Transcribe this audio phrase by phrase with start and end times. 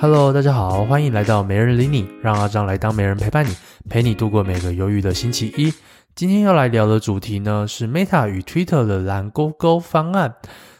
[0.00, 3.50] Hello，大家好，欢迎来到没人理你，让阿张来当没人陪伴你，
[3.90, 5.74] 陪你度过每个忧郁的星期一。
[6.14, 10.36] 今天要来聊的主题呢是 Meta 与 Twitter 的蓝勾勾方案。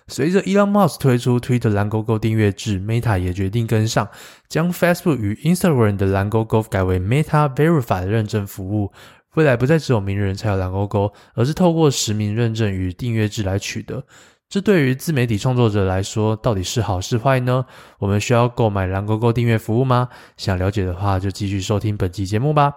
[0.07, 4.09] 随着 Elon Musk 推出 Twitter 蓝勾勾订阅制，Meta 也决定跟上，
[4.49, 8.93] 将 Facebook 与 Instagram 的蓝勾勾改为 Meta Verify 认证服务。
[9.35, 14.05] 未来不再只有名人才有蓝勾勾，而是透过实名认证与订阅制来取得。
[14.49, 17.67] 这对于自媒体创作者来说，到底是好是坏呢？
[17.99, 20.09] 我们需要购买蓝勾勾订阅服务吗？
[20.39, 22.73] 想了解的话，就继续收听本期节目吧。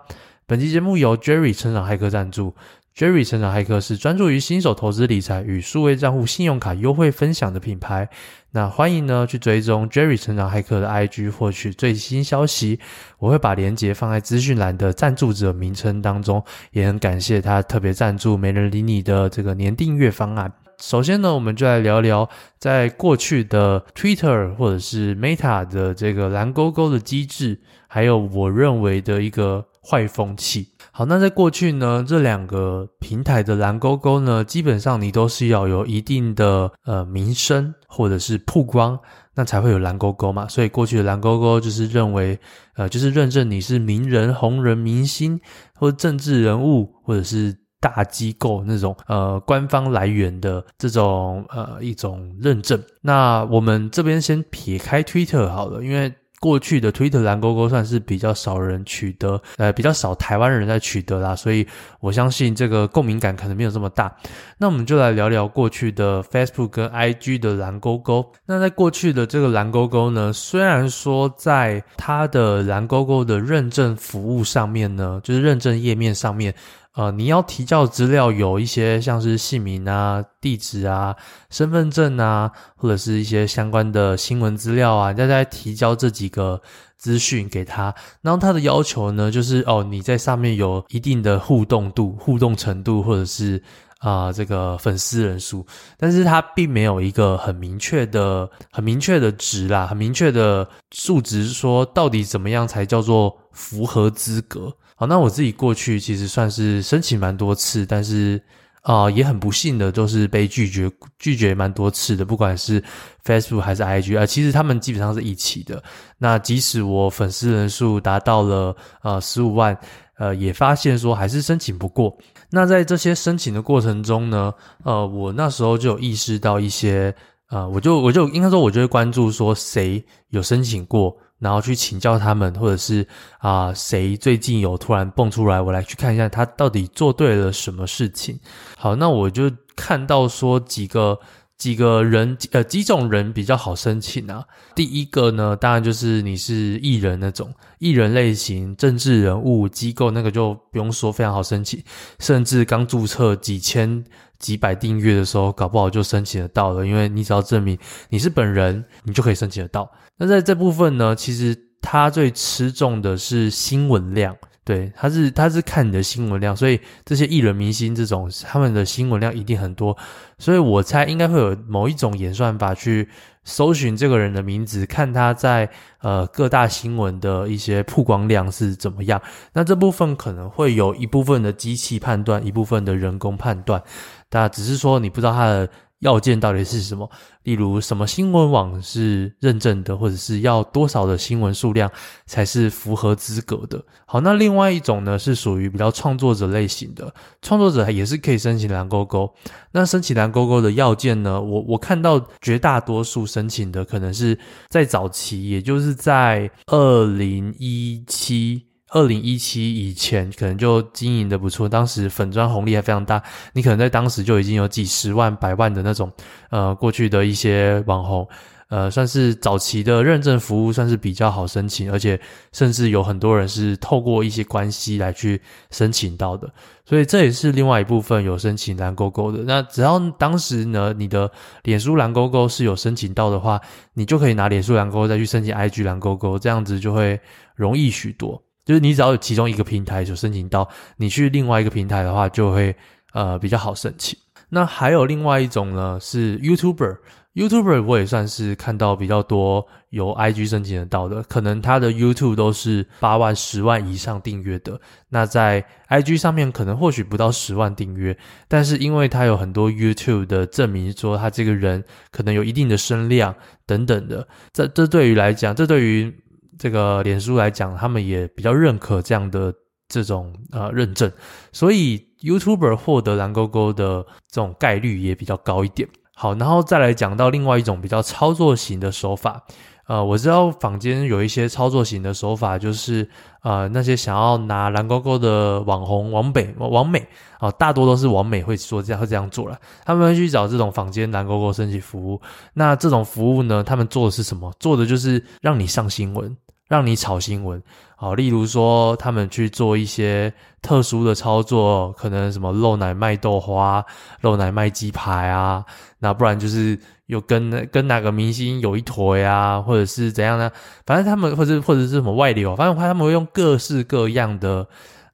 [0.45, 2.53] 本期节目由 Jerry 成长骇客赞助。
[2.93, 8.09] Jerry 成长骇客是专注于新手投资理财与数位账户信用卡优惠分享的品牌。
[8.51, 12.81] 那欢迎呢去追踪 Jerry 成长骇客的 IG，获取最新消息。
[13.17, 20.51] 我会把链接放在资讯栏的赞助者名称当中，也很感谢他特别赞助没人理你的这个年订阅方案。
[20.81, 22.27] 首先呢，我们就来聊聊
[22.57, 30.69] 在过去的 Twitter 或者是 Meta 的这个蓝勾勾的机制，还有我认为的一个坏风气。
[30.91, 38.99] 好，那在过去呢，这两个平台的蓝勾勾呢，基本上你都是要有一定的呃名声或者是曝光，
[39.35, 40.47] 那才会有蓝勾勾嘛。
[40.47, 42.39] 所以过去的蓝勾勾就是认为，
[42.75, 45.39] 呃，就是认证你是名人、红人、明星
[45.75, 47.55] 或者政治人物，或者是。
[47.81, 61.67] 大机构那种呃官方来源的这种呃一种认证，那我们这边先撇开 Twitter 好了，因为过去的 Twitter 蓝勾勾算是比较少人取得，呃比较少台湾人在取得啦，所以
[61.99, 64.15] 我相信这个共鸣感可能没有这么大。
[64.57, 68.31] 那我们就来聊聊过去的 Facebook 跟 IG 的蓝勾勾。
[68.45, 76.53] 那在过去的这个蓝勾勾呢，虽然说在它的蓝勾勾的认证服务上面呢，就是认证页面上面。
[76.93, 81.15] 呃，你要提交的资料有一些像是姓名啊、地址啊、
[81.49, 86.61] 身份证啊，或者是一些相关的新闻资料啊，大家提交这几个
[86.97, 87.95] 资讯给他。
[88.21, 93.63] 然后他的要求呢，就是哦，你在上面有一定的互动度、互动程度，或者是
[93.99, 95.65] 啊、这个粉丝人数，
[95.95, 104.73] 但是他并没有一个很明确的、很明确的值啦，很明确的数值，说到底怎么样才叫做符合资格。
[105.01, 108.39] 好，那我自己过去其实算是申请蛮多次，但是
[108.83, 112.79] 啊、也很不幸的都是被拒绝，拒绝蛮多次的，不管是
[113.25, 115.81] Facebook 还是 IG 啊、呃，其实他们基本上是一起的。
[116.19, 119.75] 那即使我粉丝人数达到了呃十五万，
[120.19, 122.15] 呃，也发现说还是申请不过。
[122.51, 127.11] 那在这些申请的过程中呢，呃，我那时候就有意识到一些，
[127.49, 131.17] 呃，我就我就应该说，我就会关注说谁有申请过。
[131.41, 133.05] 然后去请教他们，或者是
[133.39, 138.39] 啊、呃，谁最近有突然蹦出来，我来去看一下他到底做对了什么事情。
[138.77, 141.19] 好，那我就看到说几个
[141.57, 144.45] 几个人，呃，几种人比较好申请啊。
[144.75, 151.83] 第一个呢，当然就是你是艺人那种艺人类型、政治人物、机构，那个就不用说，非常好申请。
[152.19, 154.03] 甚至刚注册几千、
[154.37, 157.75] 几百订阅的时候，搞不好就申请得到了，因为你只要证明
[158.09, 159.91] 你是本人，你就可以申请得到。
[160.21, 169.97] 那在这部分呢，其实他最吃重的是新闻量，对，他是他是看你的新闻量，所以这些艺人明星这种他们的新闻量一定很多，
[170.37, 173.09] 所以我猜应该会有某一种演算法去
[173.43, 175.67] 搜寻这个人的名字，看他在
[176.01, 179.19] 呃各大新闻的一些曝光量是怎么样。
[179.53, 183.81] 那这部分可能会有一部分的机器判断，一部分的人工判断，
[184.29, 185.67] 但只是说你不知道他的。
[186.01, 187.09] 要件到底是什么？
[187.43, 191.89] 例如，什么新闻网是认证的，或者是要多少的新闻数量
[192.25, 193.83] 才是符合资格的？
[194.05, 197.11] 好，那另外一种呢，是属于比较创作者类型的，
[197.41, 199.31] 创作者也是可以申请蓝勾勾。
[199.71, 204.37] 那申请蓝勾勾的要件呢，我我看到绝大多数申请的可能是
[204.69, 208.70] 在早期，也就是在二零一七。
[208.91, 213.23] 二零一七以前可能就经营的不错，当时粉专红利还非常大，
[213.53, 216.11] 你可能在当时就已经有几十万、百万的那种，
[216.49, 218.27] 呃，过去的一些网红，
[218.67, 222.19] 呃，算是早期的认证服务，算是比较好申请，而且
[222.51, 229.41] 甚至有很多人是透过一些关系来去申请到的，所以这也是另外一部分有申请蓝勾勾的。
[229.45, 231.31] 那只要当时呢，你的
[231.63, 233.61] 脸书蓝勾勾是有申请到的话，
[233.93, 237.17] 你就可以拿脸书蓝勾勾再去申请 IG 蓝勾勾，这样子就会
[237.55, 238.43] 容易许多。
[238.65, 240.67] 就是你只要有其中一个平台就申请到，
[240.97, 242.75] 你去另外一个平台的话，就会
[243.13, 244.17] 呃比较好申请。
[244.49, 254.77] 那还有另外一种呢，是 YouTuber，YouTuber 我也算是看到比较多由 IG 申请得到的，可能他的 YouTube 都是八万、十万以上订阅的。
[255.07, 258.17] 那在 IG 上面可能或许不到十万订阅，
[258.49, 261.81] 但是因为他有很多 YouTube 的证明，说他这个人
[262.11, 263.33] 可能有一定的声量
[263.65, 266.13] 等等的，这这对于来讲，这对于
[266.61, 269.51] 这个脸书来讲，他们也比较认可这样的
[269.87, 271.11] 这种呃认证，
[271.51, 275.89] 所以 YouTuber 获得蓝勾勾的这种概率也比较高一点。
[276.13, 279.41] 好，然后再来讲到另外一种比较操作型的手法。
[279.87, 283.09] 呃，我知道坊间有一些操作型的手法，就是
[283.41, 287.05] 呃，那些想要拿蓝勾勾的网红、网美、网美
[287.39, 289.59] 啊、大多都是往美会说这样会这样做了。
[289.83, 292.21] 他们会去找这种坊间蓝勾勾升级服务。
[292.53, 294.53] 那这种服务呢，他们做的是什么？
[294.59, 296.37] 做的就是让你上新闻，
[296.71, 297.61] 让你炒新闻。
[297.97, 303.85] 好，例如说他们去做一些特殊的操作，可能什么漏奶卖豆花、
[304.21, 305.65] 漏奶卖鸡排啊，
[305.99, 306.79] 那不然就是。
[307.11, 310.49] 又跟跟哪个明星有一腿呀，或者是怎样呢？
[310.85, 314.65] 反正他们或者或者是什么外流，反正他们会用各式各样的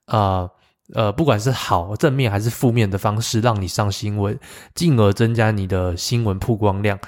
[0.06, 0.48] 呃
[0.94, 4.40] 呃，不管是好正面还是负面的方式，让你上新闻，
[4.76, 7.00] 进而增加你的新闻曝光量。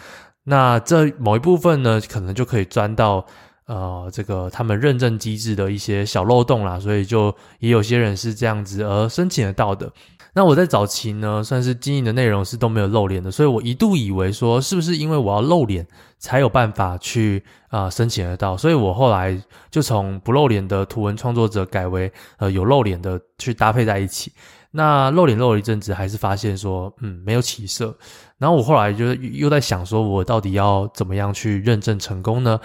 [0.45, 3.23] 那这某一部分呢，可能就可以钻到
[3.69, 6.77] 呃这个他们认证机制的一些小漏洞啦。
[6.79, 9.89] 所以就也有些人是这样子而申请得到的。
[10.33, 15.85] 那我在早期呢，算是经营的内容是都没有露脸的，所以我一度以为说，是不是因为我要露脸
[16.19, 18.55] 才有办法去啊、申请得到？
[18.55, 24.31] 所以我后来就从不露脸的图文创作者改为呃有露脸的去搭配在一起。
[24.71, 27.97] 那露脸露了一阵子，还是发现说，嗯，没有起色。
[28.37, 32.59] 然后我后来就又在想说，我到底要怎么样去认证成功呢？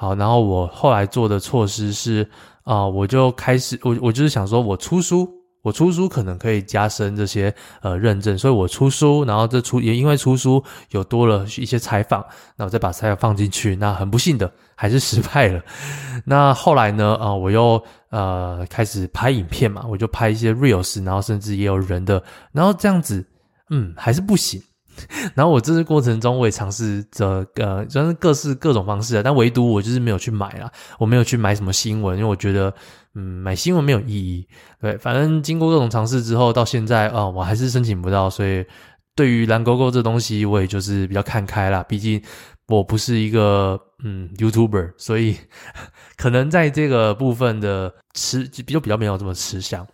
[0.00, 2.26] 好，然后我后来做的措施是
[2.64, 5.28] 啊、我就开始我我就是想说我出书。
[5.62, 12.24] 我出书可能可以加深这些呃认证，所以我出书，然后这出也因为出书有多了一些采访，
[12.56, 15.62] 那我再把采访放进去，那很不幸的还是失败了。
[16.24, 23.22] 那后来呢，啊、我又呃开始拍影片嘛，我就拍一些 reels，然后甚至也有人的，然后这样子，
[23.68, 24.58] 嗯，还是不行。
[25.34, 32.72] 然后我这次过程中，我也尝试着呃，就是各式各种方式，但唯独我就是没有去买啦，我没有去买什么新闻，因为我觉得。
[33.16, 34.46] 嗯，买新闻没有意义。
[34.80, 38.30] 对，反正经过各种尝试之后，到现在啊、我还是申请不到。
[38.30, 38.64] 所以，
[39.16, 41.82] 对于蓝勾勾这东西，我也就是比较看开啦。
[41.82, 42.22] 毕竟
[42.68, 45.36] 我不是一个嗯 YouTuber，所以
[46.16, 49.84] 可能在这个部分的吃就比较比较没有这么吃香。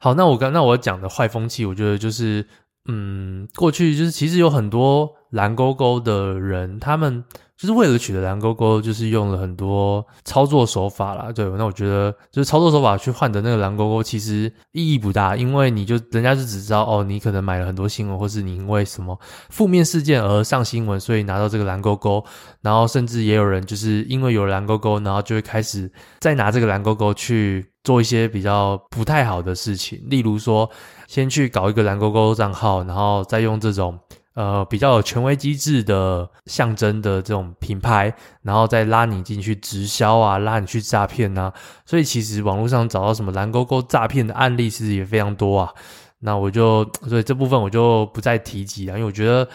[0.00, 2.44] 好，那我刚那我讲的坏风气，我觉得就是
[2.86, 7.24] 嗯，过去就是其实有很多蓝勾勾的人，他们。
[7.56, 11.30] 就是为了取得蓝勾勾，就是用了很多操作手法啦。
[11.32, 19.16] 对，那我觉得就是操作手法去换得那个蓝勾勾，其实意义不大，因为你就人家就只知道哦，你可能买了很多新闻，或是你因为什么
[19.50, 22.22] 负面事件而上新闻，所以拿到这个蓝勾勾。
[22.60, 30.68] 然后甚至也有人就是因为有蓝勾勾，然后就会开始再拿这个蓝勾勾去做一些比较不太好的事情，例如说
[31.06, 33.98] 先去搞一个蓝勾勾账号，然后再用这种。
[34.34, 38.12] 呃，比较有权威机制的象征的这种品牌，
[38.42, 41.52] 然后再拉你进去直销啊，拉你去诈骗呐。
[41.86, 45.72] 所以其实网络上找到什么蓝勾勾诈骗的案例，其实也非常多啊。
[46.18, 49.48] 那我就所以这部分我就不再提及了，因为我觉得，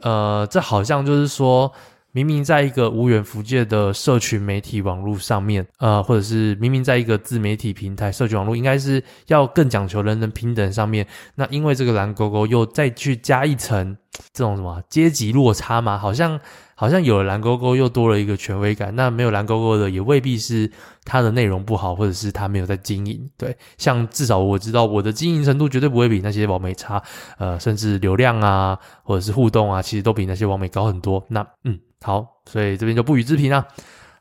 [0.00, 1.70] 呃，这好像就是说。
[2.14, 13.96] 明明在一个无远弗届的社群媒体网络上面，呃，或者是明明在一个自媒体平台、社群网络，应该是要更讲求人人平等上面，那因为这个蓝勾勾又再去加一层
[14.32, 16.38] 这种什么阶级落差嘛，好像
[16.74, 20.70] 好像有了蓝勾勾又多了一个权威感，那没有蓝勾勾的也未必是
[21.04, 23.30] 它的内容不好，或者是它没有在经营。
[23.36, 27.02] 对，像至少我知道我的经营程度绝对不会比那些网媒差，
[27.38, 31.24] 呃，甚至流量啊，或者是互动啊，其实都比那些网媒高很多。
[31.28, 31.78] 那嗯。
[32.02, 33.66] 好，所以这边就不予置评啦。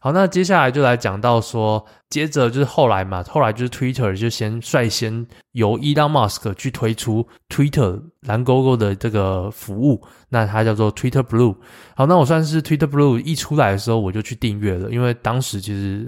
[0.03, 11.55] 好，那接下来就来讲到说，接着就是后来嘛，后来就是 Twitter 就先率先由 Elon Musk 去推出 Twitter 蓝勾勾的这个服务，那它叫做 Twitter Blue。
[11.95, 16.05] 好，那我算是 Twitter Blue 一出来的时候我就去订阅了，因为当时其实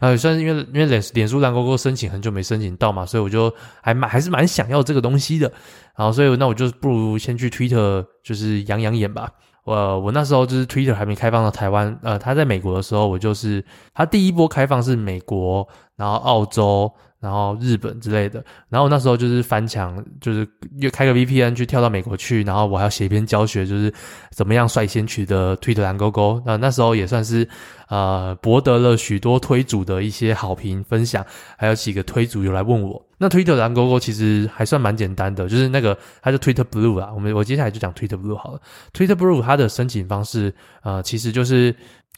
[0.00, 5.50] 呃，算是因为因为脸脸书蓝勾勾申请很久没申请到嘛，所以我就还蛮还是蛮想要这个东西的。
[5.96, 9.28] 然后所以那我就不如先去 Twitter 就是养养眼吧。
[9.64, 13.64] 我我那时候就是 Twitter 还没开放到台湾，呃，他在美国的时候，我就是
[13.94, 15.66] 他第一波开放是美国，
[15.96, 16.92] 然后澳洲。
[17.22, 20.44] 然后日本之类的，然后那时候就是翻墙，就是
[20.78, 23.94] 又开个 VPN 去跳到美国去，然后我还要写一篇教学，就是
[24.32, 26.42] 怎么样率先取得 Twitter 蓝勾勾。
[26.44, 27.48] 那那时候也算是
[27.86, 31.24] 呃博得了许多推主的一些好评分享，
[31.56, 33.00] 还有几个推主有来问我。
[33.18, 37.12] 那 Twitter 蓝勾勾其实还算蛮简单的，就是那个它叫 Twitter Blue 啊。
[37.14, 38.60] 我们我接下来就讲 Twitter Blue 好了。
[38.92, 40.52] Twitter Blue 它的申请方式
[40.82, 41.72] 呃其实就是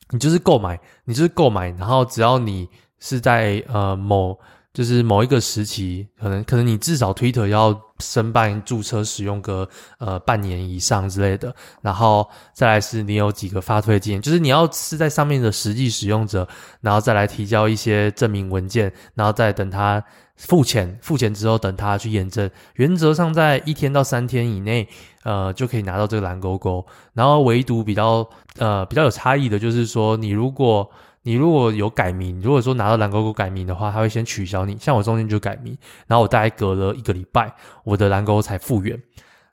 [0.08, 2.66] 你就是购买，你就是购买，然后只要你
[3.00, 4.38] 是在呃某
[4.74, 9.66] 就是某一个时期，可能可能你至少 Twitter 要申办注册使用个
[9.98, 16.46] 呃半年以上之类的，然后再来是你有几个发推经验，就是你要是在上面的实际使用者，
[16.80, 20.02] 然后再来提交一些证明文件，然后再等他
[20.36, 24.88] 付钱，付钱之后等他去验证，原则上在一天到三天以内，
[25.22, 28.28] 呃就可以拿到这个蓝勾勾，然后唯独比较
[28.58, 30.90] 呃比较有差异的就是说，你如果
[31.24, 34.76] 你如果有改名，如果说拿到蓝勾勾改名的话，他会先取消你。
[34.78, 35.76] 像我中间就改名，
[36.06, 37.52] 然后我大概隔了一个礼拜，
[37.82, 38.96] 我的蓝勾勾才复原。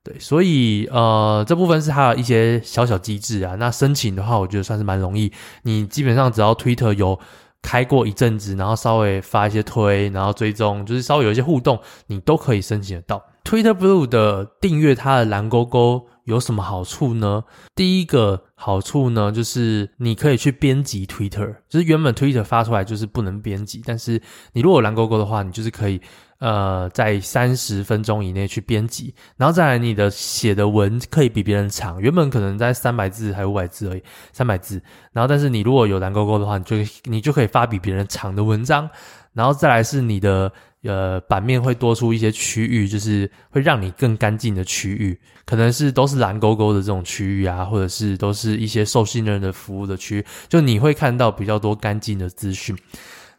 [0.04, 3.56] 对，所以呃，这部分是它的一些小小机制啊。
[3.56, 5.32] 那申请的话，我觉得算是蛮容易。
[5.63, 7.18] 你基本上只要 Twitter 有
[7.62, 13.24] 开过一阵子，然后稍微发一些推，然后追踪，就是稍微有一些互动，你都可以申请得到。
[13.44, 16.08] Twitter Blue 的订阅，它的蓝勾勾。
[16.31, 17.43] 有什么好处呢？
[17.75, 24.21] 第一个好处呢，就是你可以去编辑 Twitter，就是原本 Twitter 发出来就是不能编辑，但是
[24.53, 26.00] 你如果有蓝勾勾的话，你就是可以
[26.39, 38.89] 呃在三十分钟以内去编辑，然后再来你的写的文可以比别人长，原本可能在三百字还有五百字而已，三百字，然后但是你如果有蓝勾勾的话，你就你就可以发比别人长的文章，
[39.33, 40.51] 然后再来是你的。
[40.83, 52.75] 呃，版面会多出一些区域，就是会让你更干净的区域，可能是都是蓝勾勾的这种区域啊，或者是都是一些受信任的服务的区域，就你会看到比较多干净的资讯。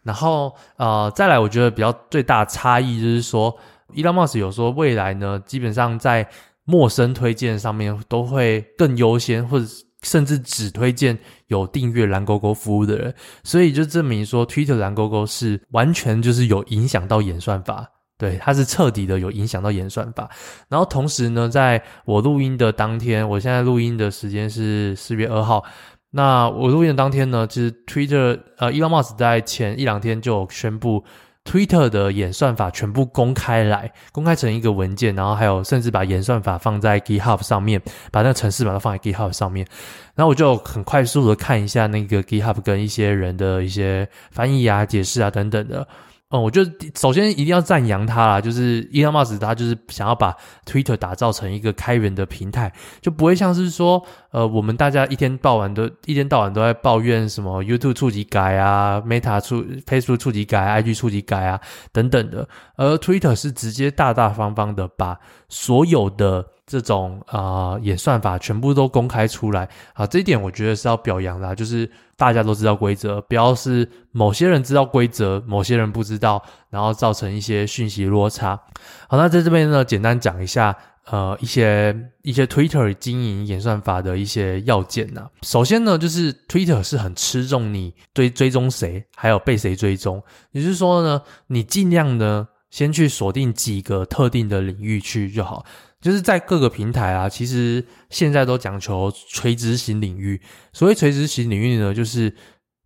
[0.02, 3.52] 然后呃，再来，我觉得比较最大差异就是说
[3.94, 6.28] ，Elon Musk 有说未来呢，基本上在
[6.64, 9.84] 陌生推荐上面都会更优先，或者是。
[10.02, 17.87] 甚至只推荐有订阅蓝勾勾服务的人，所以就证明说，Twitter 蓝勾勾是完全就是有影响到演算法，
[18.18, 20.30] 对，它是彻底的有影响到演算法。
[20.68, 25.64] 然后同时呢，在我录音的当天，我现在录音的时间是四月二号，
[26.11, 31.04] 那我录音的当天呢，其实 Twitter 呃，Elon Musk 在前一两天就宣布。
[31.44, 39.66] Twitter 的演算法全部公开来，公开成一个文件，然后还有甚至把演算法放在 GitHub 上面，把那个程式把它放在 GitHub 上面，
[40.14, 45.87] 然后我就很快速的看一下那个 GitHub 跟一些人的一些翻译啊、解释啊等等的。
[46.33, 50.35] 嗯，我觉得首先一定要赞扬他啦，就是 Elon Musk 他就是想要把
[50.67, 52.73] Twitter 打造成一个开源的平台，
[53.03, 61.61] 就不会像是说，呃，我们大家一天到晚都一天到晚都在抱怨什么 YouTube 触及改啊，Meta 触 Facebook 触及改，IG 触及改啊
[61.93, 66.47] 等等的，而 Twitter 是直接大大方方的把所有的。
[66.73, 71.87] 这种啊、演算法全部都公开出来啊，这一点我觉得是要表扬的，就是
[72.17, 78.59] 大家都知道规则，不要是某些人知道规则，某些人不知道，然后造成一些讯息落差。
[79.07, 80.75] 好，那在这边呢，简单讲一下
[81.05, 85.29] 呃一些一些 Twitter 经营演算法的一些要件呐。
[85.43, 95.67] 首先呢，就是 Twitter 是很吃重你追追踪谁，还有被谁追踪，也就是说呢，你尽量呢先去锁定几个特定的领域去就好。
[96.02, 100.38] 就是在各个平台啊，其实现在都讲求垂直型领域。
[100.73, 102.35] 所谓垂直型领域呢，就是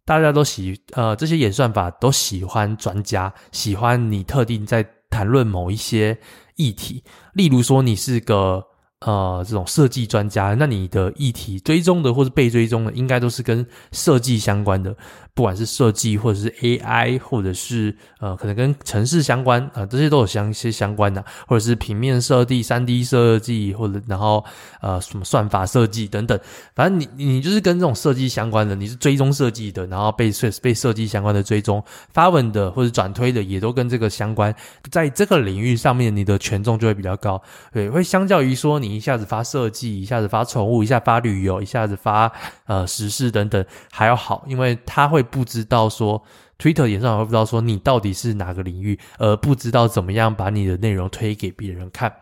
[0.05, 6.17] 大家都喜呃这些演算法都喜欢专家，喜欢你特定在谈论某一些
[6.57, 7.03] 议题。
[7.33, 8.63] 例如说，你是个
[9.01, 14.95] 呃这种设计专家，那你的议题追踪的或是被追踪的，应该都是跟设计相关的。
[15.37, 24.43] 不管是设计，或者是 AI，或者是呃，可能跟城市相关啊、呃，这些都有相一些相关的，或者是平面设计、三 D 设计，或者然后
[24.81, 26.41] 呃什么算法设计等等，
[26.75, 34.55] 反正你你就是跟这种设计相关的，你是追踪设计的，然后被设被设计相关的追踪发文的或者转推的，也都跟这个相关，
[34.91, 42.33] 在这个领域上面，你的权重就会比较高，对，会相较于说你一下子发设计，一下子发宠物，一下发旅游，一下子发
[42.65, 43.63] 呃时事等等
[43.93, 45.26] 还要好，因为它会。
[45.27, 46.23] 不知道说
[46.59, 52.13] Twitter 演算法会不知道说你到底是哪个领域，而不知道怎么样把你的内容推给别人看，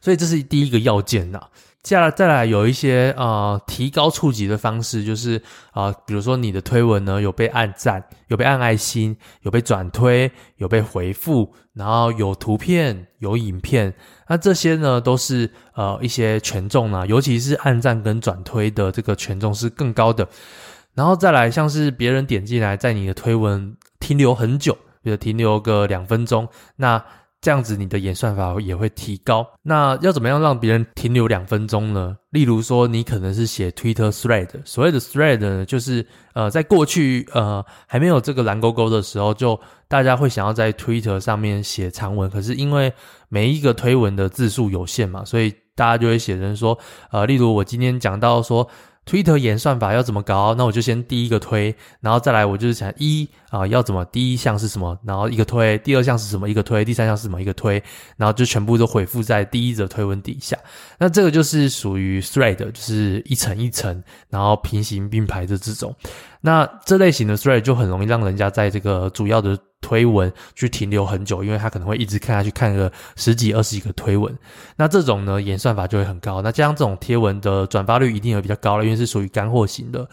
[0.00, 1.40] 所以这是第一个要件呐。
[1.82, 13.94] 接下来再来有一些呃提高触及的方式，就是啊、比如说你的推文呢有被按赞，有被按爱心，有被转推，有被回复，然后有图片，有影片，
[14.26, 20.26] 那这些呢都是呃一些权重啊，尤其是按赞跟转推的这个权重是更高的。
[20.96, 24.72] 然后再来，像是别人点进来，在你的推文停留很久，
[25.02, 27.04] 比如停留个两分钟，那
[27.42, 29.46] 这样子你的演算法也会提高。
[29.62, 32.16] 那要怎么样让别人停留两分钟呢？
[32.30, 42.90] 例如说，你可能是写 Twitter Thread，所谓的 Thread 呢，就是呃，在过去呃还没有这个蓝勾勾的时候，就大家会想要在 Twitter 上面写长文，可是因为
[43.28, 46.76] 每一个推文的字数有限嘛，所以大家就会写成说，
[47.10, 48.66] 呃，例如我今天讲到说。
[49.06, 50.54] 推特演算法要怎么搞？
[50.56, 57.82] 那我就先第一个推，然后再来我就是想一啊、要怎么第一项是什么，然后一个推，第二项是什么一个推，第三项是什么一个推，
[58.16, 60.56] 然后就全部都回复在第一则推文底下。
[60.98, 65.94] 那这个就是属于 thread，就是一层一层，然后平行并排的这种。
[66.40, 74.32] 那这类型的 thread 就很容易让人家在这个主要的推文去停留很久，因为他可能会一直看下去，看个十几、二十几个推文。
[74.76, 76.40] 那这种呢，演算法就会很高。
[76.42, 80.08] 那加上这种贴文的转发率一定也比较高了，因为是属于干货型的，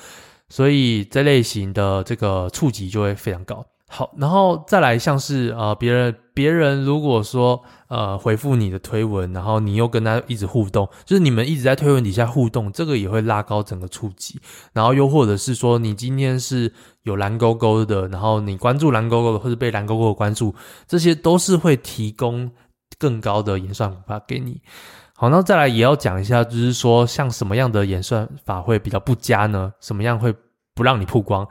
[0.53, 3.65] 所以这类型的这个触及就会非常高。
[3.89, 14.39] 好，然后再来像是呃别人别人如果说呃回复你的推文，然后你又跟他一直互动，就是你们一直在推文底下互动，这个也会拉高整个触及。
[14.73, 20.53] 然后又或者是说你今天是有蓝勾勾的，然后你关注蓝勾勾的，或者被蓝勾勾的关注，
[20.87, 22.51] 这些都是会提供
[22.99, 24.61] 更高的演算法给你。
[25.15, 29.71] 好，那再来也要讲一下，就是说像什么样的演算法会比较不佳呢？
[29.79, 30.33] 什么样会
[30.73, 31.47] 不让你曝光？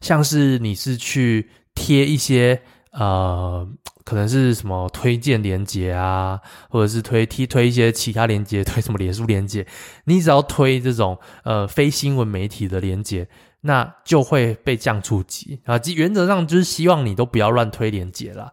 [0.00, 1.48] 像是你是去。
[1.78, 3.68] 贴一些呃，
[4.02, 6.40] 可能是什么推荐连接啊，
[6.70, 9.66] 或者是推踢推一些其他连接，推什么脸书连接，
[10.04, 13.28] 你只要推这种呃非新闻媒体的连接，
[13.60, 15.78] 那就会被降触及啊。
[15.94, 18.50] 原则上就是希望你都不要乱推连接啦。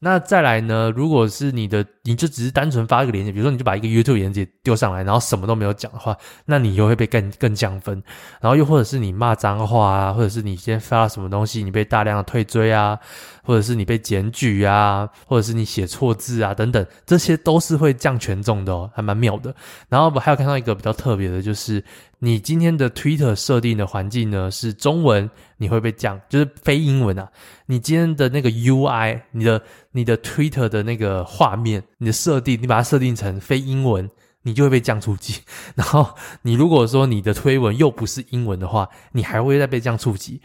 [0.00, 0.92] 那再来呢？
[0.96, 8.02] 如果是你的，你就只是单纯发一个链接，比如说你就把一个 YouTube 链接丢上来，然后什么都没有讲的话，那你又会被更更降分。
[8.40, 12.98] 然后又或者是你骂脏话啊，或者是你先发了什么东西，你被大量的退追啊，
[13.42, 19.54] 或者是你被检举啊，或者是你写错字啊等等，这些都是会降权重的哦，还蛮妙的。
[19.88, 21.82] 然后我还有看到一个比较特别的，就是
[22.18, 25.30] 你今天的 Twitter 设定的环境呢是中文。
[25.56, 27.26] 你会被降，就是非英文啊。
[27.66, 34.08] 你今天的那个 UI，你的你的 Twitter 的那个画面，你的设定，你把它设定成非英文，
[34.42, 35.40] 你就会被降触及。
[35.74, 36.06] 然后
[36.42, 40.38] 你如果说你的推文又不是英文的话，你还会再被降触及。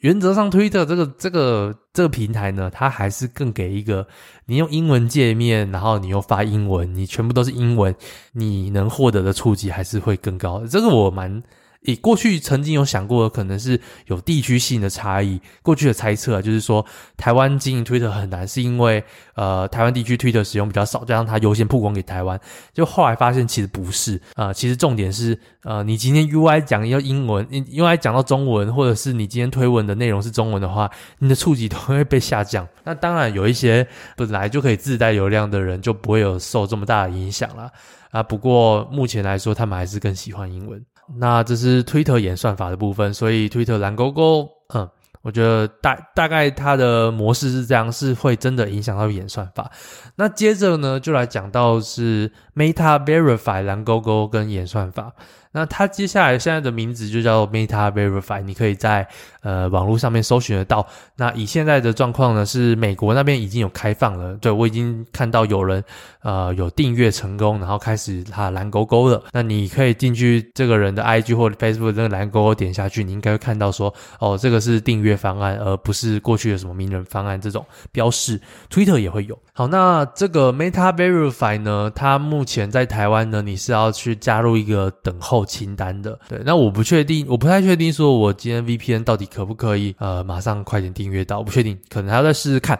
[0.00, 4.06] 原则上推特这个这个这个平台呢，它还是更给一个
[4.44, 7.94] 你用英文界面，然后你又发英文，你全部都是英文，
[8.32, 10.66] 你能获得的触及还是会更高。
[10.66, 11.42] 这个我蛮。
[11.86, 15.40] 以过去曾经有想过，可能是有地区性的差异。
[15.62, 16.84] 过去的猜测啊，就是说
[17.16, 19.02] 台湾经营 Twitter 很难，是因为
[19.34, 22.38] 呃台湾地区 Twitter 使用比较少，加上它优先曝光给台湾。
[22.74, 32.66] 就后来发现其实不是啊，其实重点是呃你今天 UI 讲要英文，UI 讲到中文，或者是你今天推文的内容是中文的话，你的触及都会被下降。
[32.84, 37.70] 那当然有一些本来就可以自带流量的人就不会有受这么大的影响了
[38.10, 38.22] 啊。
[38.22, 40.84] 不过目前来说，他们还是更喜欢英文。
[41.18, 44.88] 那这是推特演算法的部分，所以推特蓝勾勾，嗯，
[45.22, 49.70] 我觉得大大概它的模式是这样，是会真的影响到演算法。
[50.16, 55.12] 那接着呢，就来讲到是 Meta Verify 蓝勾勾跟演算法。
[55.56, 59.08] 那它接下来现在的名字就叫 Meta Verify，你可以在
[59.40, 60.86] 呃网络上面搜寻得到。
[61.16, 65.82] 那以现在的状况呢，是美国那边已经有开放了，对，我已经看到有人
[66.20, 69.22] 呃有订阅成功，然后开始它蓝勾勾了。
[69.32, 78.38] 那你可以进去这个人的 IG 或者 Facebook 这个蓝勾勾点下去，你应该会看到说哦，这个是订阅方案，而不是过去的什么名人方案这种标示。
[78.70, 79.38] Twitter 也会有。
[79.54, 92.78] 好，那这个 Meta Verify 呢，它目前在台湾呢，你是要去加入一个等候清单的，对，那我不确定，我不太确定，说我今天 VPN 到底可不可以，呃，马上快点订阅到，我不确定，可能还要再试试看。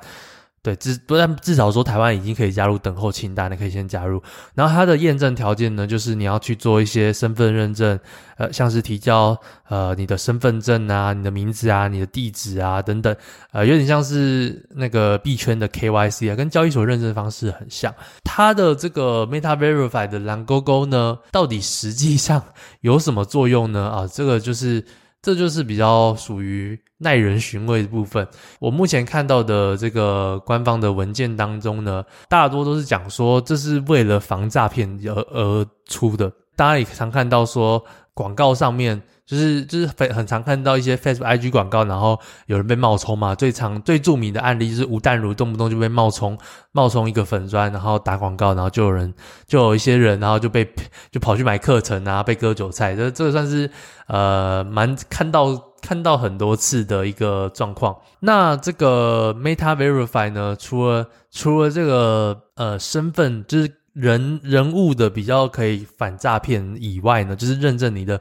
[0.67, 4.21] 对，至不但至少说台湾已经可以加入等候清单了，可以先加入。
[4.53, 7.97] 然后它的验证条件呢，就是你要去做一些身份认证，
[8.37, 13.15] 呃，像是提交呃你的身份证啊、你的名字啊、你的地址啊等等，
[13.53, 17.95] 呃，有点像是那个币圈的 KYC 啊，跟交易所认证方式很像。
[18.25, 22.43] 它的这个 Meta Verify 的蓝勾勾呢，到底实际上
[22.83, 23.89] 有什么作用呢？
[23.89, 24.85] 啊，这个就是。
[25.27, 28.25] 这就是比较属于耐人寻味的部分。
[28.61, 36.31] 我目前看到的这个官方的文件当中呢，大多都是讲说这是为了防诈骗而而出的。
[36.55, 37.85] 大家也常看到说
[38.15, 39.03] 广告上面。
[39.27, 43.35] 就是就是很很常看到一些 Facebook IG 广告，然后有人被冒充嘛。
[43.35, 46.39] 最常最著名的案例就是吴淡如动不动就被冒充，
[46.71, 49.13] 冒充一个粉砖，然后打广告，然后就有人
[49.45, 50.65] 就有一些人，然后就被
[51.11, 52.95] 就跑去买课程啊，被割韭菜。
[52.95, 53.69] 这这算是
[54.07, 57.97] 呃蛮看到看到很多次的一个状况。
[58.21, 68.21] 那这个 Meta Verify 呢，除了除了这个呃身份就是人人物的比较可以反诈骗以外呢，就是认证你的。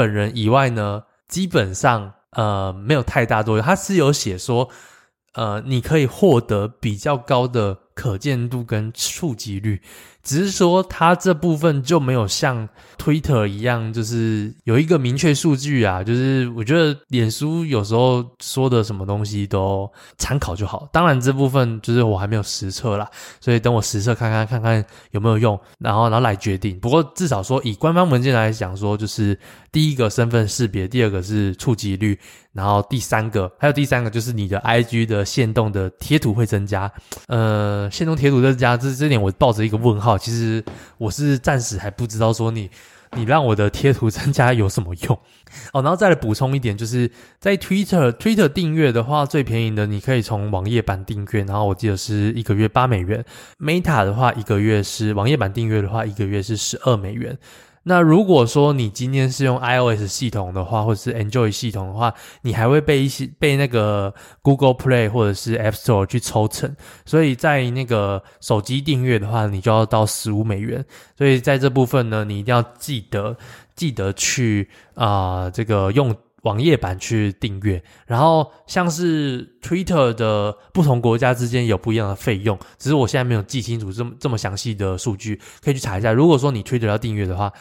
[0.00, 3.66] 本人以外呢，基本上呃没有太大作用。
[3.66, 4.70] 他是有写说，
[5.34, 9.82] 呃，你可以获得比较高的可见度跟触及率。
[10.22, 16.04] 只是说它这部分就没有像 Twitter 一样，就是有一个明确数据啊。
[16.04, 20.88] 就是我觉得脸书有时候说的什么东西都参考就好。
[20.92, 23.08] 当然这部分就是我还没有实测啦，
[23.40, 26.78] 所以等我实测看看看看有没有用，然后然后来决定。
[26.80, 29.38] 不过至少说以官方文件来讲说，就是
[29.72, 32.18] 第一个身份识别，第二个是触及率，
[32.52, 36.92] 然后第三个还有第三个就是你的 IG 的限动的贴图会增加。
[37.28, 40.09] 呃，限动贴图增加，这这点我抱着一个问号。
[40.18, 40.64] 其实
[40.98, 42.70] 我是暂时还不知道说你
[43.16, 45.18] 你让我的贴图 增加有什么用
[45.72, 53.24] 哦，然后再来补充一点，就是在 Twitter Twitter 订阅的话，最便宜的你可以从网页版订阅，然后我记得是一个月八美元
[53.58, 57.36] ；Meta 的话，一个月是网页版订阅的话，一个月是十二美元。
[57.84, 62.12] 那如果说你今天是用 iOS 系统的话，或者是 Android 系统的话，
[62.42, 70.84] 你还会被一些被那个 Google Play 或者是 App Store 去抽成，所以在那个手机订阅的话，你就要到十五美元。
[71.16, 73.36] 所以在这部分呢，你一定要记得
[73.74, 76.14] 记得去啊、这个用。
[76.42, 86.12] 网页版去订阅，然后像是 Twitter 的不同国家之间有不一样的费用，只是我现在没有记清楚这么这么详细的数据，可以去查一下。
[86.12, 87.52] 如果说你 Twitter 要订阅的话，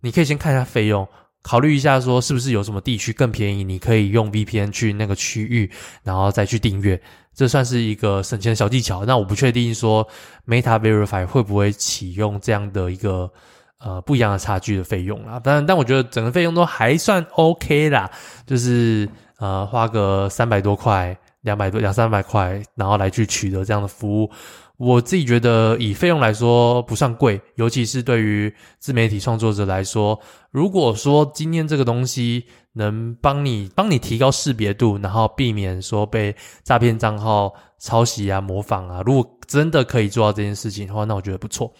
[0.00, 1.08] 你可以先看一下费用，
[1.42, 5.70] 考虑一下说是不是有什么地区更便宜，你可以用 VPN 去那个区域，
[6.02, 7.00] 然后再去订阅，
[7.34, 9.04] 这算是一个省钱的小技巧。
[9.04, 10.06] 那我不确定说
[10.46, 13.32] Meta Verify 会不会启用这样的一个。
[13.78, 18.10] 呃，不一样的差距的费用啦，但但我觉得整个费用都还算 OK 啦，
[18.46, 19.06] 就是
[19.38, 24.30] 呃花个三百多块、两百多、两三百块，然后来去取得这样的服务，
[24.78, 30.18] 我自己觉得以费用来说不算贵，尤其是对于自媒体创作者来说，
[30.50, 36.34] 如果说今天这个东西能帮你帮你提高识别度，然后避免说被
[36.64, 41.70] 诈骗账号抄袭啊、模仿啊，如果真的可以做到这件事情的话，那我觉得不错。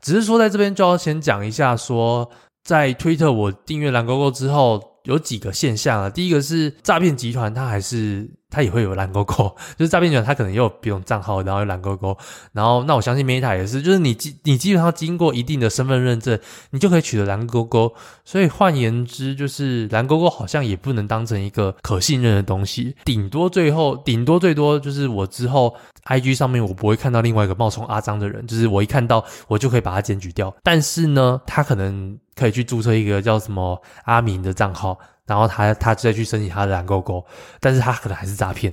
[0.00, 2.30] 只是说，在这边就要先讲一下，说
[2.62, 6.10] 在推特我订阅蓝勾勾之后，有几个现象啊。
[6.10, 8.30] 第一个是诈骗集团，它还是。
[8.54, 12.16] 它也会有蓝勾勾， 就是诈骗者，他可能也有别种账号，然后有蓝勾勾，
[12.52, 16.38] 然后那我相信 Meta 也是，就是你基你基本上经过一定的身份认证，
[16.70, 17.92] 你就可以取得蓝勾勾。
[18.24, 30.54] 所以换言之，就是蓝勾勾好像也不能当成一个可信任的东西，顶多最后顶多最多就是我之后 IG 上面我不会看到另外一个冒充阿张的人，就是我一看到我就可以把他检举掉。
[30.62, 34.96] 但是呢，他可能可以去注册一个叫什么阿明的账号。
[35.26, 37.24] 然后他他再去申请他的蓝勾勾，
[37.60, 38.72] 但是他可能还是诈骗，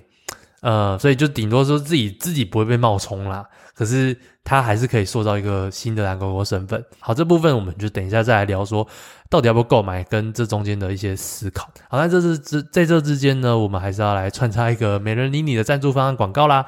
[0.61, 6.83] 呃，所以就顶多说自己自己不会被冒充啦，可是他还是可以塑造一个新的蓝勾勾身份。
[6.99, 8.87] 好，这部分我们就等一下再来聊说，
[9.29, 11.69] 到底要不要购买跟这中间的一些思考。
[11.89, 16.65] 好，那这是之在这之间呢，我们还是要来穿插一个美人理你的赞助方案广告啦。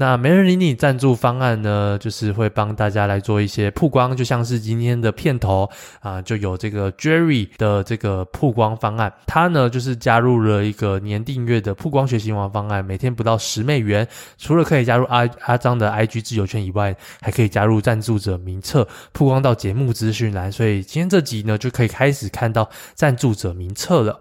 [0.00, 14.06] 那媒人理你赞助方案呢，就是会帮大家来做一些曝光，就像是今天的片头啊，就有这个 Jerry 的这个曝光方案，他呢就是加入了一个年订阅的曝光学习王方案，每天不到十美元，
[14.36, 24.20] 除了可以加入阿阿张的 IG 自由圈以外，还可以加入赞助者名册，曝光到节目资讯栏，所以今天这集呢就可以开始看到赞助者名册了。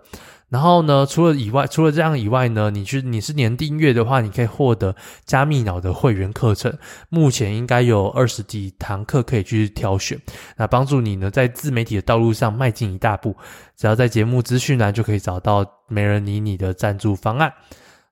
[0.49, 6.73] 然后呢，除了以外，除了这样以外呢，你去你是年订阅的话，你可以获得加密脑的会员课程，
[7.09, 10.17] 目前应该有二十几堂课可以去挑选，
[10.55, 13.35] 那帮助你呢在自媒体的道路上迈进一大步。
[13.75, 17.51] 只要在节目资讯栏就可以找到没人理你的赞助方案。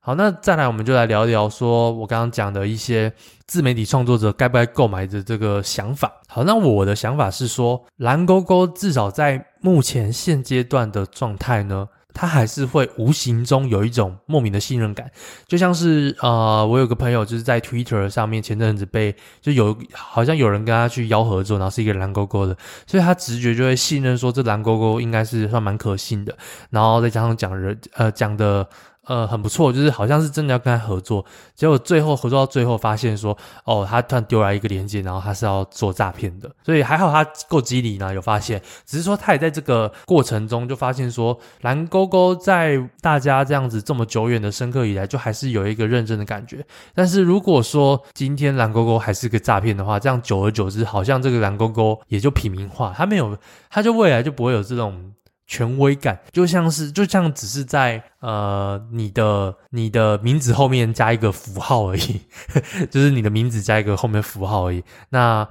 [0.02, 3.12] 好，那再来我们就来聊一聊说我刚刚讲的一些
[3.48, 6.12] 自媒体创作者该不该购买的这个想法。
[6.28, 11.88] 好，那我的想法是说，蓝勾勾至少在目前现阶段的状态呢。
[12.16, 15.12] 他还是会无形中有一种莫名的信任感，
[15.46, 26.36] 就像是呃，我有个朋友就是在 Twitter 上面前阵子被就有好像有人跟他去邀合作，然后是一个蓝勾勾的，所以他直觉就会信任说这蓝勾勾应该是算蛮可信的，
[26.70, 28.68] 然后再加上讲人呃讲的。
[29.06, 31.24] 呃，很不错，就是好像是真的要跟他合作，
[31.56, 53.38] 结果最后合作到最后发现说，哦，他突然丢来一个链接，然后他是要做诈骗的，所以还好他够机灵呢，有发现，只是说他也在这个过程中就发现说，蓝勾勾在大家这样子这么久远的深刻以来，就还是有一个认真的感觉，但是如果说今天蓝勾勾还是个诈骗的话，这样久而久之，好像这个蓝勾勾也就平民化，他没有，
[53.70, 55.12] 他就未来就不会有这种。
[55.48, 62.22] 权威感就像是，就像只是在呃你的你的名字后面加一个符号而已，
[62.90, 64.84] 就是你的名字加一个后面符号而已。
[65.10, 65.48] 那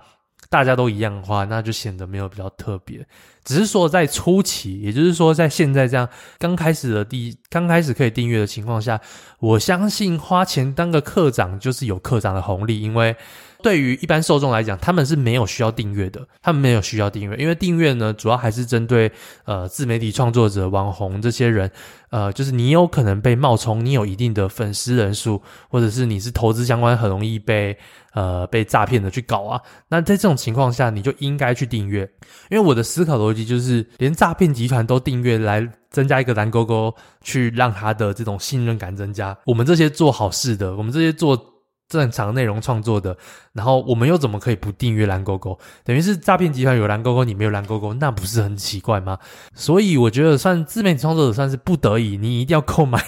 [0.51, 3.07] 大家都一样的话，那就显得没有比较特别。
[3.45, 9.01] 只是说在初期，也就是说在现在这样刚开始的第刚开始可以订阅的情况下，
[9.39, 13.17] 我相信花钱当个课长就是有课长的红利，因为。
[13.65, 19.11] 对于一般受众来讲，他们是没有需要订阅的，他们没有需要订阅，因为订阅呢，主要还是针对
[19.47, 21.71] 呃自媒体创作者、网红这些人，
[22.11, 27.75] 呃，就是你有可能被冒充，你有一定的粉丝人数，或者是你是投资相关，很容易被
[28.13, 29.59] 呃被诈骗的去搞啊。
[29.89, 32.03] 那在这种情况下，你就应该去订阅，
[32.51, 39.35] 因为我的思考逻辑就是，连诈骗集团都订阅来增加一个蓝勾勾，去让他的这种信任感增加。
[39.47, 41.54] 我们这些做好事的，我们这些做。
[41.89, 43.17] 正常内容创作的，
[43.53, 45.59] 然后我们又怎么可以不订阅蓝勾勾？
[45.85, 49.19] 等于是诈骗集团有蓝勾勾，你没有蓝勾勾，那不是很奇怪吗？
[49.55, 53.03] 所以我觉得算自媒体创作者算是不得已，你一定要购买。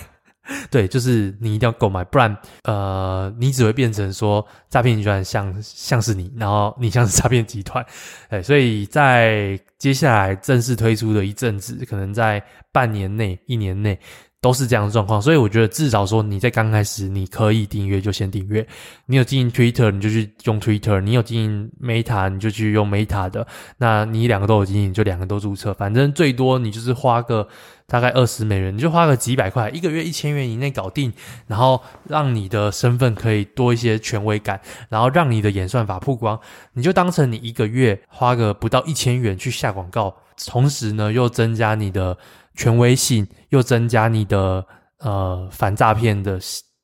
[0.70, 7.84] 对，就是你一定要购买，不然呃，你只会变成说诈骗集团像像是你，然后你像是诈骗集团。
[8.30, 13.98] 哎，所以在接下来正式推出的一阵子，可能在半年内、一年内。
[14.40, 18.64] 都是这样的状况，所以我觉得至少说你在刚开始你可以订阅就先订阅。
[19.06, 23.46] 你有经营 Twitter 你就去用 Twitter，你有经营 Meta 你就去用 Meta 的。
[23.76, 25.74] 那你两个都有经营，就两个都注册。
[25.74, 27.48] 反正最多你就是花个
[27.86, 31.12] 大概二十美元，你就花个几百块，一个月一千元以内搞定，
[31.46, 36.38] 然后让你的身份可以多一些权威感，然后让你的演算法曝光。
[36.72, 42.18] 你就当成你一个月花个不到一千元去下广告，同时呢又增加你的。
[42.58, 44.64] 权威性又增加你的
[45.00, 46.40] 呃反诈骗的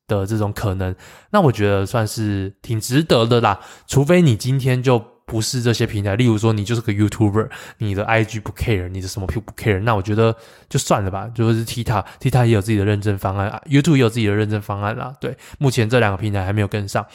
[0.06, 0.94] 的这种可能，
[1.30, 3.58] 那我觉得算是挺值得的啦。
[3.86, 10.36] 除非你今天就不是这些平台，例如说你就是个 YouTuber，你的 IG 不 care，你的什么不不 care，那我觉得
[10.68, 11.28] 就算了吧。
[11.34, 15.14] 就是 TikTok，TikTok 也有自己的认证方案啊，YouTube 也有自己的认证方案啦。
[15.20, 17.06] 对，目前这两个平台还没有跟上，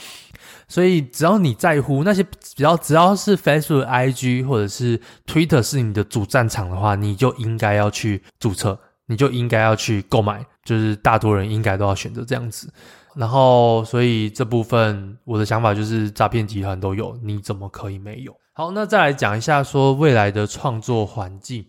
[0.67, 12.71] 所以只要你在乎那些，只要只要是 Facebook、IG 或者是 Twitter 是你的主战场的话，你就应该要去注册，你就应该要去购买，就是大多人应该都要选择这样子。
[13.17, 18.35] 然后，所以这部分我的想法就是，诈骗集团都有，你怎么可以没有？
[18.53, 21.65] 好，那再来讲一下说未来的创作环境。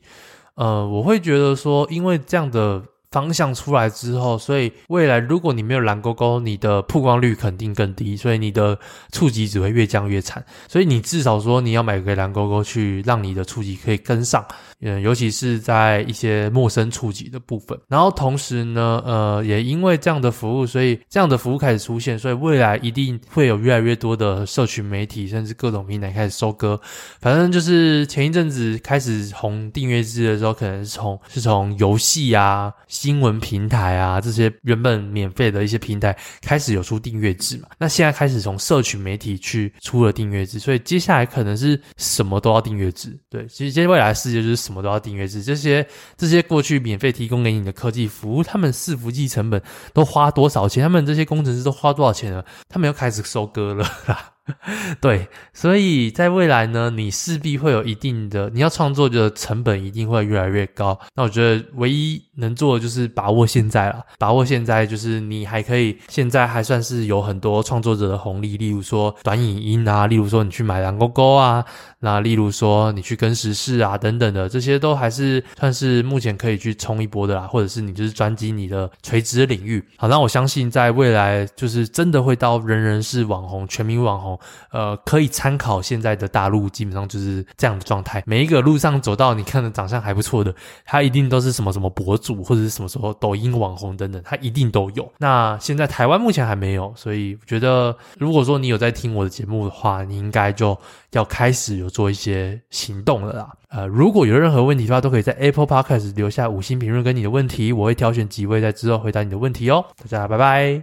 [0.55, 2.83] 呃，我会觉得说，因为这样的。
[3.11, 8.79] 方向出来之后，所以未来如果你没有蓝勾勾，你的曝光率肯定更低，所以你的
[9.13, 10.45] 触及只会越降越惨。
[10.69, 14.45] 所以你至少说你要买个蓝勾勾去让你的触及可以跟上，
[14.81, 17.79] 嗯，尤其是在一些陌生触及的部分。
[17.89, 26.81] 然后同时呢，呃，也因为这样的服务，所以这样的服务开始出现，所以未来一定会有越来越多的社群媒体甚至各种平台开始收割。
[27.21, 32.73] 反正就是前一阵子开始红订阅制的时候，可能是从是从游戏啊。
[32.87, 37.69] 新闻平台啊，这些原本免费的一些平台开始有出订阅制嘛？
[37.79, 43.15] 那现在开始从社群媒体去出了订阅制，所以接下来可能是什么都要订阅制。
[43.29, 45.43] 对，其实接下来未来世界就是什么都要订阅制。
[45.43, 49.61] 这些这些过去免费提供给你的科技服务，他们伺服器成本
[49.95, 50.83] 都花多少钱？
[50.83, 52.45] 他们这些工程师都花多少钱了？
[52.69, 54.38] 他们要开始收割了啦。
[55.01, 60.99] 对，所以在未来呢，你势必会有一定的，你要创作的成本一定会越来越高。
[61.15, 71.65] 那我觉得唯一能做的就是把握现在了，把握现在就是你还可以，现在还算是有很多创作者的红利，例如说短影音啊，例如说你去买蓝勾勾啊，
[72.01, 79.85] 那例如说你去跟时事啊等等的，这些都还是算是目前可以去冲一波的啦，或者是你就是专精你的垂直领域。
[79.97, 84.38] 好，那我相信在未来就是真的会到人人是网红，全民网红。
[84.71, 88.23] 呃，可以参考现在的大陆，基本上就是这样的状态。
[88.27, 95.11] 每一个路上走到，你看的长相还不错的，他一定都是什么什么博主，或者是什么什么抖音网红等等，他一定都有。
[95.19, 100.77] 那现在台湾目前还没有，所以我觉得，如果说你有在听我的节目的话，你应该就
[101.13, 103.51] 要开始有做一些行动了啦。
[103.69, 109.85] 呃，如果有任何问题的话，都可以在 Apple Podcast 留下五星评论跟你的问题，我会挑选几位在之后回答你的问题哦。
[109.99, 110.83] 大家拜拜。